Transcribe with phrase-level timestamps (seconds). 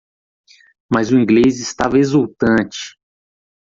[0.91, 2.97] Mas o inglês estava exultante.